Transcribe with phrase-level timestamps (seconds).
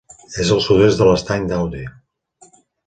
[0.43, 1.87] És al sud-est de l'Estany d'Aude.